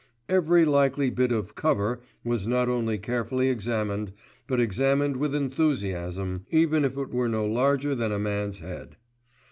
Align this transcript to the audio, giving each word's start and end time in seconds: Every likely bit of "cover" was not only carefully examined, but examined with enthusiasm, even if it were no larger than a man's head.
Every 0.27 0.65
likely 0.65 1.11
bit 1.11 1.31
of 1.31 1.53
"cover" 1.53 2.01
was 2.23 2.47
not 2.47 2.67
only 2.67 2.97
carefully 2.97 3.49
examined, 3.49 4.13
but 4.47 4.59
examined 4.59 5.15
with 5.17 5.35
enthusiasm, 5.35 6.47
even 6.49 6.83
if 6.83 6.97
it 6.97 7.11
were 7.13 7.29
no 7.29 7.45
larger 7.45 7.93
than 7.93 8.11
a 8.11 8.17
man's 8.17 8.57
head. 8.61 8.97